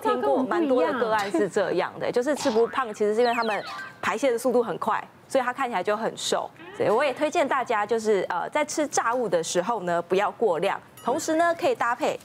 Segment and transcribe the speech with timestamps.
[0.00, 3.62] 听过蛮多的个案是这样的，就是吃不胖，其实是因为他们
[4.00, 6.50] 排泄的速度很快，所以他看起来就很瘦。
[6.76, 12.18] 所以我也推荐大家，就是呃在吃炸物的时候呢，不要过量，同时呢可以搭配。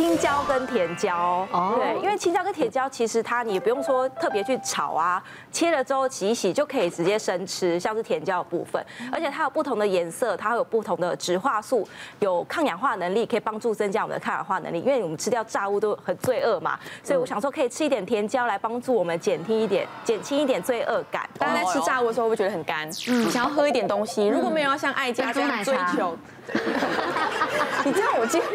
[0.00, 5.22] 青椒跟甜椒，对，因为青椒跟甜椒其实它你也不用说特别去炒啊，
[5.52, 11.86] 切了之后洗一洗就可以直接生吃，像是甜椒的部分，而且它有不同的颜色，它会有不同的植化素，
[12.20, 14.80] 有抗氧化能力，可以帮助增加我们的抗氧化能力。
[14.80, 21.28] 因为我们吃掉炸物都很罪恶嘛，所以我想说可以吃一点甜椒来帮助我们减轻一点，减轻一点罪恶感。
[21.38, 22.88] 大家在吃炸物的时候会不会觉得很干？
[23.06, 26.16] 嗯，想要喝一点东西，如果没有要像爱家这样追求。
[27.84, 28.50] 你知道我今天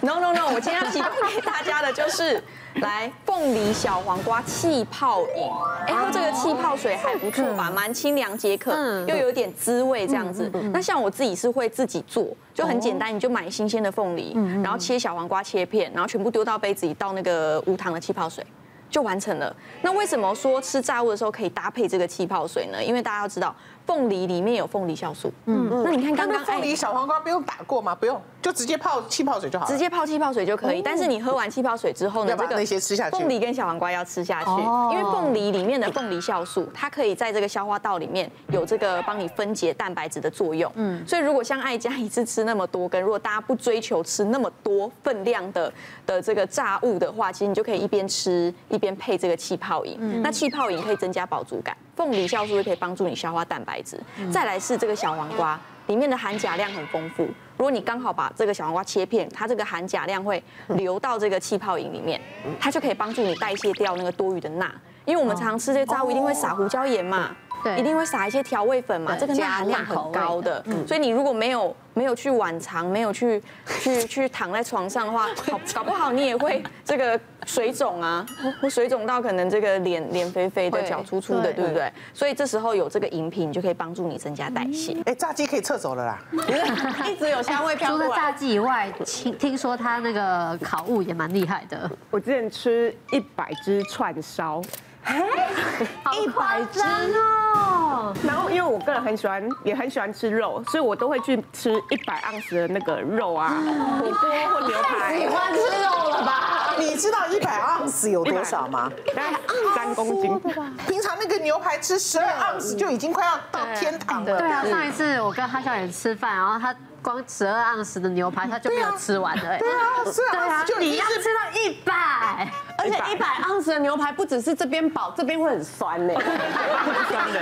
[0.00, 2.42] ，no no no，我今天要提供给大家的就是
[2.76, 5.50] 来凤梨小黄瓜气泡饮。
[5.86, 7.70] 哎，喝这个气泡水还不错吧？
[7.70, 8.72] 蛮清凉解渴，
[9.06, 10.50] 又有点滋味这样子。
[10.72, 18.46] 那像我自己是会自己做，就很简单，你就买新鲜的凤梨，然后切小黄瓜切片，然后全部丢到杯子里，倒那个无糖的气泡水，
[18.88, 19.54] 就完成了。
[19.82, 22.82] 那为什么说吃炸物的时候可以搭配这个气泡水呢？
[22.82, 23.54] 因为大家要知道。
[23.88, 27.94] 凤梨里面有凤梨酵素，嗯，那你看刚刚凤梨小黄瓜不用打过吗？
[27.94, 29.64] 不用，就直接泡气泡水就好。
[29.64, 30.82] 直接泡气泡水就可以。
[30.82, 34.50] 但是你喝完气泡水之后呢，这个那些吃下去，凤梨跟小黄瓜要吃下去，
[34.92, 40.70] 因为凤梨里面的凤梨酵素，它可以在这个消化道里面有这个帮你分解蛋白质的作用。
[40.74, 45.72] 嗯，所以如果像爱家一次吃那么多根，如果大家不追求吃那么多分量的
[46.04, 50.22] 的这个炸物的话，其实你就可以一边吃一边配这个气泡饮。
[50.22, 51.74] 那气泡饮可以增加饱足感。
[51.98, 54.00] 凤梨酵素就可以帮助你消化蛋白质，
[54.32, 57.24] 再来是这个小黄瓜，里面的含钾量很丰富。
[57.56, 62.20] 如果你刚好把这个小黄瓜切片，它这个含钾量会流到这个气泡饮里面，
[62.60, 64.72] 它就可以帮助你代谢掉那个多余的钠。
[65.06, 71.74] 因为我们常常吃这些炸物一定会撒胡椒盐嘛，对，一定会撒一些调味粉嘛，这个钠含量很高的，所以你如果没有。
[71.94, 73.42] 没有去晚肠，没有去
[73.80, 78.24] 去去躺在床上的话， 搞搞不好你也会这个水肿啊，
[78.62, 81.92] 会水肿到可能这个脸脸肥肥的，脚粗粗的，对不对？
[82.14, 84.96] 所以这时候有这个饮品就可以帮助你增加代谢。
[85.06, 86.22] 哎，炸鸡可以撤走了啦，
[87.10, 87.90] 一直有香味飘。
[87.90, 91.90] 除了炸鸡以外，听听说他那个烤物也蛮厉害的。
[92.12, 94.62] 我之前吃一百只串烧。
[95.08, 98.14] 哎，一百只哦！
[98.22, 103.54] 然后因为我个人很喜欢，也很喜欢吃肉，所以我都会去吃一百盎司的那个肉啊，
[103.98, 105.18] 火锅或牛排。
[105.18, 106.74] 喜欢吃肉了吧？
[106.78, 108.90] 你知道一百盎司有多少吗？
[109.16, 109.38] 大概
[109.74, 110.38] 三公斤。
[110.86, 114.38] 平常那个牛排吃十二盎司就已经快要到天堂了。
[114.38, 116.74] 对啊，上一次我跟哈小妍吃饭，然后他。
[117.02, 119.58] 光十二盎司的牛排，他就没有吃完的。
[119.58, 126.14] 对啊，是啊，对啊，就你要吃到一百，而且一百盎司的牛排不只是这边饱，这边会很酸呢，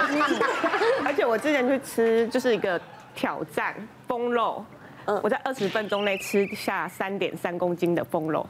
[0.08, 0.46] 酸的。
[1.04, 2.80] 而且我之前去吃就是一个
[3.14, 3.74] 挑战
[4.06, 4.64] 风肉，
[5.22, 8.46] 我在二十分钟内吃下三点三公斤的风肉。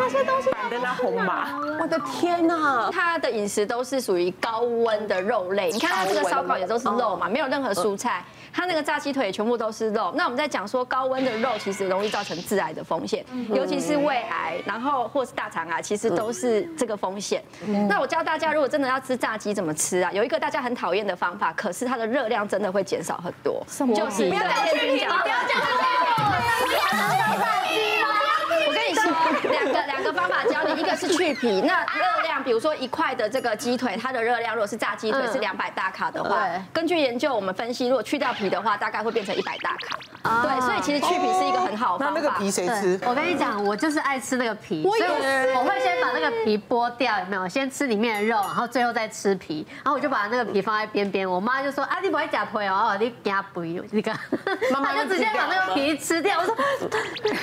[0.00, 1.48] 那些东西板凳那红马，
[1.80, 2.88] 我的天呐！
[2.92, 8.22] 他的饮食都是属于高温的肉类，你看他这个烧烤也都是肉嘛，没有任何蔬菜。
[8.58, 17.40] 它那个炸鸡腿全部都是肉，那我们在讲说高温的肉其实容易造成致癌的风险，尤其是胃癌，然后或是大肠癌，其实都是这个风险。
[17.88, 20.10] 那我教大家，如果真的要吃炸鸡怎么吃啊？
[20.10, 23.64] 有一个大家很讨厌的方法，可是它的热量真的会减少很多，
[23.94, 25.24] 就是不要讲去皮，不要讲
[29.48, 29.80] 两个两个
[30.12, 39.98] 方法教你，一个是去皮，那热量，比如说一块的这个鸡腿，它的热量如果是炸鸡腿是两百大卡的话，根据研究我们分析，如果去掉皮的话，大概会变成一百大卡。
[40.42, 42.20] 对，所以其实去皮是一个很好的方法。
[42.20, 43.00] 那那个皮谁吃？
[43.06, 45.02] 我跟你讲，我就是爱吃那个皮，所以
[45.54, 47.48] 我会先把那个皮剥掉，有没有？
[47.48, 51.28] 先吃里面的肉，然后最后再吃皮，然后我就把那个皮放在边边。
[51.28, 54.18] 我妈就说：“啊，你不会夹皮哦，你夹皮，你看。”
[54.70, 56.40] 妈妈就直接把那个皮吃掉。
[56.40, 56.54] 我说：“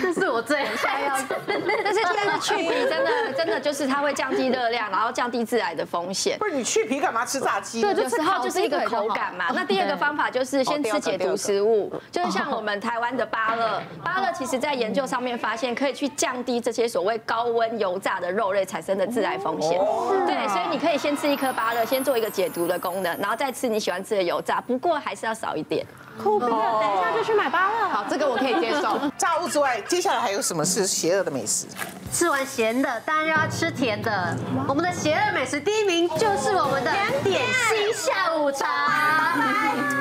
[0.02, 6.38] 这是我最想要的。”但是但是去皮真的真的就是它会降低热量，然后降低致癌的风险。
[6.40, 7.82] 不是你去皮干嘛吃炸鸡？
[7.82, 9.46] 对，有时候就是一个口感嘛。
[9.54, 19.80] 那第二个方法就是先吃解毒食物，就是像我们台湾的芭乐，芭乐其实在研究上面发现可以去降低这些所谓高温油炸的肉类产生的致癌风险。
[20.26, 25.86] 对，所以你可以先吃一颗芭乐，先做一个解毒的功能，然后再吃你喜欢吃的油炸，不过还是要少一点。
[26.18, 27.90] 酷毙了，等一下就去买芭乐。
[27.90, 28.98] 好，这个我可以接受。
[29.18, 31.66] 炸物之外，接下来还有什么是邪恶的美食？
[32.14, 34.38] 吃完咸的，当然要吃甜的。
[34.68, 36.92] 我们的邪恶美食第一名就是我们的
[37.24, 39.36] 点心下午茶。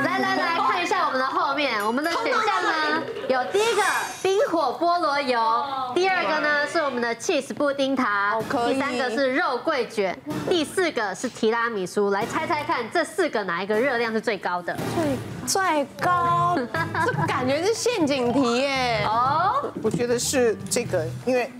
[0.04, 3.82] 来来来看一下我们的后面，我们的选项呢有第一个
[4.22, 5.40] 冰火菠萝油，
[5.94, 10.16] 第二个呢是我们的 cheese 布丁塔，第三个是肉桂卷，
[10.48, 12.10] 第四个是提拉米苏。
[12.10, 14.76] 来猜猜看，这四个哪一个热量是最高的？
[14.94, 16.56] 最最高，
[17.06, 19.02] 这感觉是陷阱题耶。
[19.08, 21.50] 哦，我觉得是这个，因为。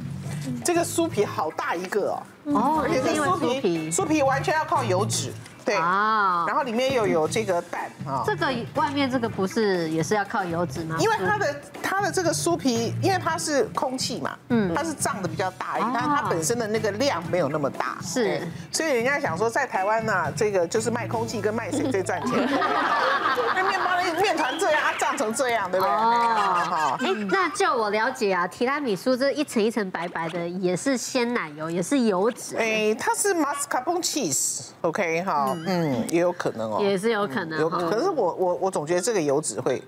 [0.64, 2.12] 这个酥皮好大一个
[2.44, 4.22] 哦，哦，而且这是因为酥皮酥皮。
[4.24, 5.30] 完全要靠油脂，
[5.64, 8.22] 对，啊然后里面又有这个蛋啊。
[8.24, 10.96] 这个外面这个不是也是要靠油脂吗？
[10.98, 18.40] 因为它的它的这个酥皮，因为它是空气嘛，嗯，它是胀的比较大但是它本身的那个量没有那么大，是
[18.72, 22.32] 所以人家想说在台湾呢，这个就是卖空气跟卖水最赚钱，
[23.54, 23.93] 那面包的
[24.24, 25.94] 面团这样，它胀成这样，对不对？
[25.94, 38.00] 哦好，哎，那就我了解啊，提拉米苏这一层一层白白的，也是鲜奶油，也是油脂，哎，它是 mascarpone cheese，OK 哈，嗯，也有可能哦，也是有可能有可。
[38.02, 39.82] 是我我我总觉得这个油脂会，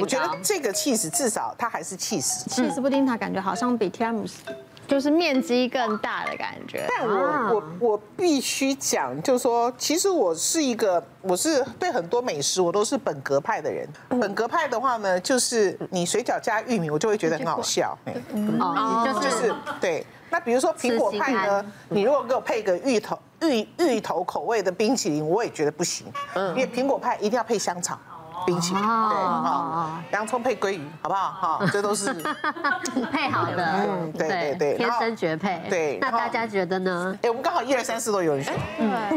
[0.00, 2.44] 我觉得这个 cheese 至少它还是 cheese。
[2.48, 4.40] cheese 布丁塔感觉好像比提拉米苏
[4.86, 6.86] 就是面积更大的感觉。
[6.88, 13.88] 但啊我我我必须讲，就是说，其实我是一个，我是对很多美食我都是本格派的人。
[14.08, 17.96] 本格派的话呢，就是你水饺加玉米，我就会觉得很好笑。
[18.04, 18.14] 哎
[18.60, 20.06] 哦，就就是是对。
[20.30, 27.98] 那比如说苹果派呢，你如果给我配个芋头芋芋头口味的冰淇淋，我也觉得不行，因为苹果派一定要配香草。
[28.46, 31.58] 冰淇淋，对哈，洋葱配鲑鱼，好不好？
[31.58, 32.12] 哈，这都是
[33.12, 35.62] 配好的，嗯对对对天生绝配。
[35.68, 37.18] 对那大家觉得呢？
[37.22, 38.54] 哎，我们刚好一二三四都有人选。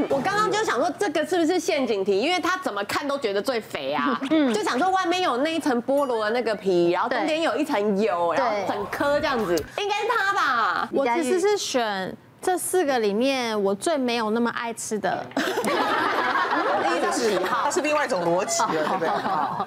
[0.10, 2.20] 我刚刚就想说，这个是不是陷阱题？
[2.20, 10.90] 因为他怎么看都觉得最肥啊，嗯就想说外面有那一层菠萝的那个皮，然后中间有一层油，然后整颗这样子，应该是他吧？
[10.92, 15.26] 我其实是选这四个里面我最没有那么爱吃的。
[17.12, 19.10] 这是它是另外一种逻辑了，对不对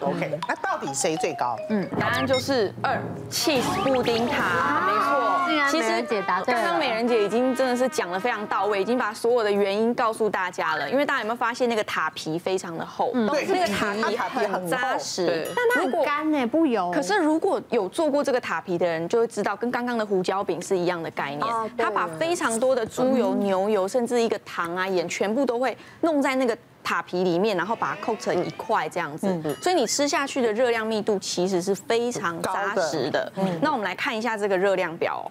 [0.08, 0.40] ？，OK。
[0.48, 1.56] 那到底谁最高？
[1.69, 2.98] 嗯，答案就是二
[3.31, 5.40] ，cheese 布丁塔，没错。
[5.50, 10.88] 竟然美人姐答刚刚美人姐已经真的是讲的非常到位，已经把所有的原因告诉大家了。
[10.88, 15.48] 因为大家有没有发现那个塔皮非常的厚，对那个塔皮很很扎实对。
[15.56, 16.90] 但它很干呢，不油。
[16.92, 21.40] 可是如果有做过这个塔皮的人，就会知道跟刚刚的胡椒饼是一样的概念。
[21.76, 29.27] 他把非常多的猪油、牛油，甚至一个糖啊、盐，全部都会弄在那个塔皮里面，然后把它扣成一块这样子。
[29.61, 33.32] 所以你吃下去的热量密度其实是非常扎实的。
[33.61, 35.31] 那我们来看一下这个热量表哦。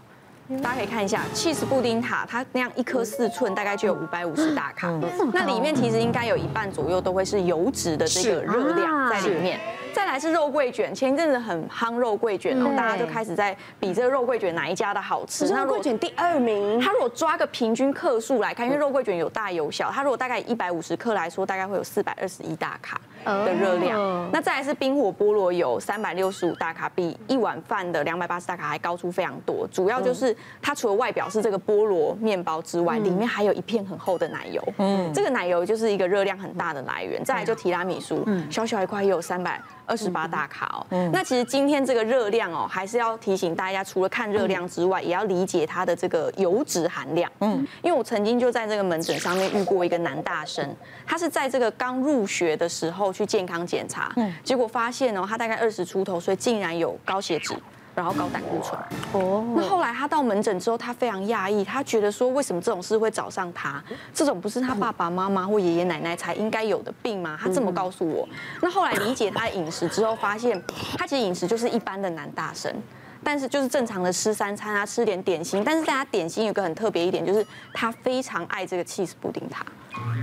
[0.64, 4.90] 大家可以看一下，cheese 布丁塔，它那样一颗四寸，大概就有五百五十大卡。
[5.32, 9.60] 那里面其实应该有一半左右都会是油脂的这个热量在里面。
[9.94, 15.48] 再来是肉桂卷，前一阵子很夯肉桂卷哦，大家就开始在比这个肉桂卷哪一家的好吃。
[15.50, 24.30] 那肉桂卷第二名，它如果抓个平均克数来看，因为肉桂卷有大有小，它如果大概一百五十克来说，大概会有四百二十一大卡的热量。
[24.32, 29.68] 那再来是冰火菠萝油，三百六十五大卡，比一碗饭的两百八十大卡还高出非常多。
[29.72, 34.64] 主要就是它除了外表是这个菠萝面包之外，里面还有一片很厚的奶油。
[34.78, 37.24] 嗯，这个奶油就是一个热量很大的来源。
[37.24, 39.60] 再来就提拉米苏，小小一块也有三百。
[39.90, 47.30] 二十八大卡哦，那其实今天这个热量哦，还是要提醒大家，除了看热量之外，也要理解它的这个油脂含量。
[47.40, 50.64] 嗯，因为我曾经就在这个门诊上面遇过一个男大生，
[51.08, 54.14] 他是在这个刚入学的时候去健康检查，
[54.44, 57.56] 结果发现哦，他大概二十出头，所以竟然有高血脂。
[58.00, 58.80] 然后高胆固醇
[59.12, 63.84] 哦，那后来他到门诊之后，他非常讶异，他觉得说，为什么这种事会找上他？
[64.14, 67.38] 这种不是他爸爸妈妈或爷爷奶奶才应该有的病吗？
[67.38, 68.26] 他这么告诉我。
[68.62, 70.64] 那后来理解他的饮食之后，发现
[70.98, 72.74] 他其实饮食就是一般的男大生，
[73.22, 75.62] 但是就是正常的吃三餐啊，吃点点心。
[75.66, 79.66] 但是大家点心有个很特别一点，就是他非常爱这个 cheese 布丁塔。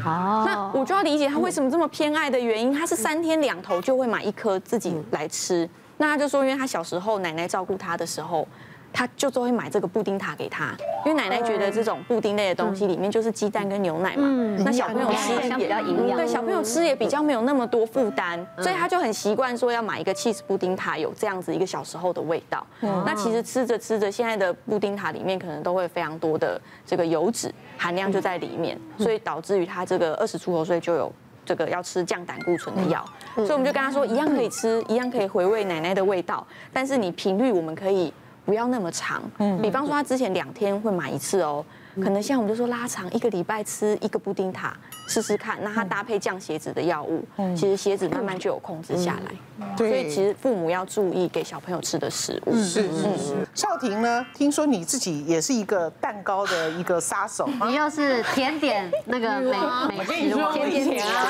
[0.03, 2.73] 哦，那我就要理解他为什么这么偏爱的原因。
[2.73, 5.69] 他是三天两头就会买一颗自己来吃。
[5.99, 8.47] 那他就说，因为他小时候奶奶照顾他的时候，
[8.93, 10.75] 他就都会买这个布丁塔给他，
[11.05, 14.26] 因为奶奶觉得这种布丁类的东西里面就是鸡蛋跟牛奶嘛，
[14.65, 22.67] 那小朋友吃也比较营养，对，小朋友吃也比较没有那么多负担，所以他就很习惯说要买一个 cheese 布丁塔，有这样子一个小时候的味道。
[22.81, 31.12] 那其实吃着吃着，现在的布丁塔里面可能都会非常多的这个油脂含量就在里面，所以导致于他这个二十出头岁就有。
[31.47, 33.03] 这个要吃降胆固醇的药，
[33.37, 38.12] 所以我们就跟他说，一样可以吃，一样可以回味奶奶的味道，但是你频率我们可以
[38.45, 39.23] 不要那么长，
[39.62, 41.65] 比方说他之前两天会买一次哦。
[42.03, 44.76] 可能像我们就说拉长一个礼拜吃一个布丁塔
[45.09, 47.25] 试试看，那它搭配降血脂的药物，
[47.57, 49.33] 其实血脂慢慢就有控制下来。
[49.76, 52.55] 所以其实父母要注意给小朋友吃的食物。
[52.57, 53.49] 是是是。
[53.55, 54.26] 少婷呢？
[54.35, 57.49] 听说你自己也是一个蛋糕的一个杀手。
[57.67, 59.57] 你又是甜点那个美
[59.97, 60.12] 美食
[60.53, 61.26] 甜点啊！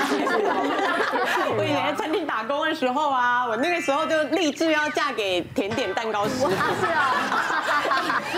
[1.56, 6.40] 我以前 在餐厅打工的时候啊，我那个时候就立志要嫁给甜点蛋糕师。
[6.40, 7.55] 是啊。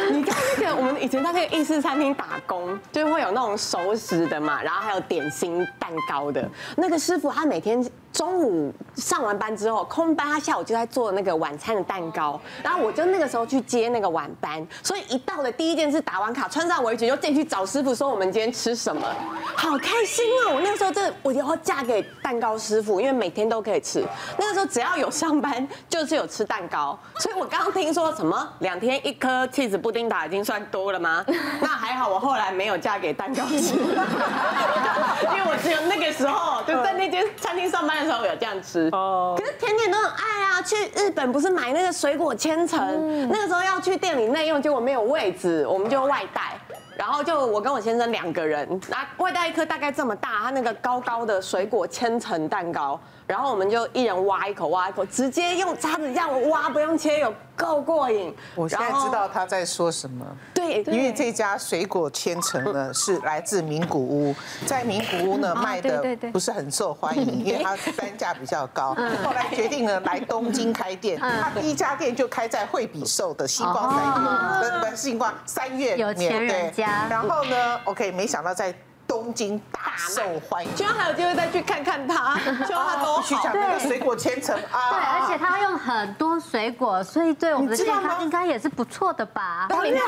[0.11, 2.09] 你看那个我们以前在那个意式餐厅。
[2.19, 7.81] 打工就会有那种熟食的嘛，然后还有点心蛋糕的那个师傅，他每天
[8.19, 19.07] 中午上完班之后，空班他下午就在做那个晚餐的蛋糕，然后我就那个时候去接那个晚班，所以一到的第一件事打完卡，穿上围裙就进去找师傅说我们今天吃什么，
[19.55, 20.51] 好开心啊！
[20.53, 24.05] 我那个时候真的我以后嫁给蛋糕师傅，因为每天都可以吃。
[24.37, 31.25] 那个时候只要有上班就是有吃蛋糕，所以我刚刚听说什么两天一颗起司布丁塔已经算多了吗？
[31.63, 33.75] 那还好我后来没有嫁给蛋糕师，
[35.31, 38.89] 因为我只有那个时候就在那间餐厅上班的时候有这样吃。
[38.93, 40.63] 哦，可是甜点都很爱啊！
[40.63, 46.59] 去日本不是买那个水果千层，那个时候要去店里内用，结果没有位置，我们就外带。
[46.97, 52.99] 然后就我跟我先生两个人，拿外带一颗大概这么大，它那个高高的水果千层蛋糕。
[53.25, 58.35] 然后我们就一人挖一口，挖一口，直接用叉子这样挖，不用切，有够过瘾。
[58.55, 60.25] 我现在知道他在说什么。
[60.55, 64.35] 对，因为这家水果千层呢是来自名古屋，
[64.65, 68.95] 在名古屋呢卖的不是很受欢迎，因为它单价比较高。
[68.95, 77.07] 后来决定呢来东京开店，他第一家店就开在惠比寿的星光三月，不是星光三月有钱人家。
[77.11, 78.75] 然后呢，OK，没想到在。
[79.09, 83.23] 东京大受欢迎，希望还有机会再去看看它， 希望它都好。
[83.23, 84.55] 去讲那个水果千层。
[84.71, 89.67] 啊，对，而且它用很多水果，所以对我们的健康应该也是不错的吧？
[89.69, 90.07] 当然，当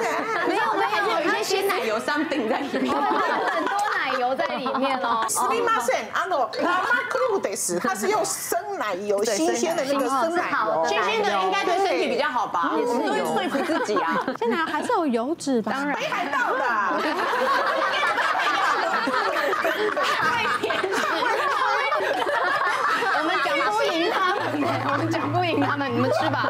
[0.00, 2.94] 然，没有，我们还是有一些鲜奶油商顶在里面，
[4.31, 5.25] 油在里面哦。
[5.27, 6.63] すみません，あの生
[7.09, 12.71] クリームです，它是用生奶油，新鲜的那个生奶油，新鲜的应该对身体比较好吧？
[12.73, 15.71] 我们都会说服自己啊， 鲜奶油还是有油脂吧？
[15.73, 16.63] 当然，北海道的。
[20.19, 20.97] 太甜了，
[23.19, 24.41] 我们讲不赢他们，
[24.91, 26.49] 我们讲不赢他们，你们吃吧。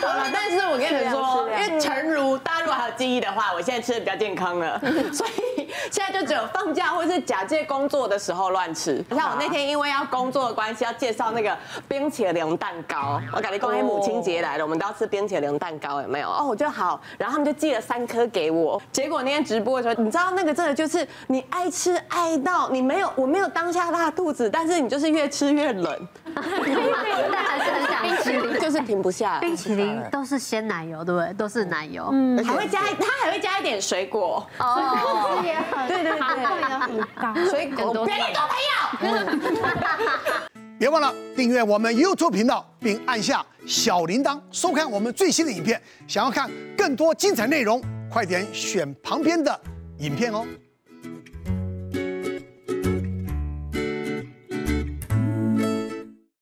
[0.00, 4.80] 好了，但是我跟你们说，因为诚如大家如果还有记忆的话，我现在吃的比较健康了，
[5.12, 5.30] 所以
[5.95, 9.01] 现在就只有放假或是假借工作的时候乱吃。
[9.11, 16.29] 像我那天因为要工作的关系，要介绍那个冰淇淋蛋糕，我感觉公母亲节来了，我们都要吃冰淇淋蛋糕，有没有？
[16.29, 18.81] 哦，我就好，然后他们就寄了三颗给我。
[18.91, 26.07] 结果那天直播的时候，你知道那个真的就是你爱吃爱到你没有，我没有当下拉肚子，但是你就是越吃越冷。
[28.65, 29.39] 就是停不下。
[29.39, 31.31] 冰淇淋都是鲜奶油，对不对？
[31.35, 34.43] 都是奶油，嗯，还会加，它还会加一点水果。
[34.57, 35.37] 哦，
[35.87, 38.75] 对对对，水果多，别的都没有。
[40.79, 45.79] 别忘了订阅我们 YouTube 频道，并按下小铃铛，收看我们最新的影片。
[46.07, 47.79] 想要看更多精彩内容，
[48.11, 49.57] 快点选旁边的
[49.99, 50.43] 影片哦。